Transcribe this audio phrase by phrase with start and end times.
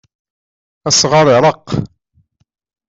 [0.87, 1.67] Asɣar ireqq.